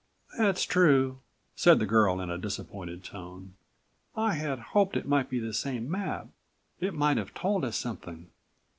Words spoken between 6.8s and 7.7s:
might have told